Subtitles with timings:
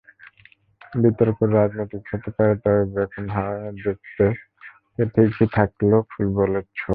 [1.01, 4.25] বিতর্ক রাজনৈতিক হতে পারে, তবে বেকহামের যুক্তিতে
[5.13, 6.89] ঠিকই থাকল ফুটবলের ছোঁয়া।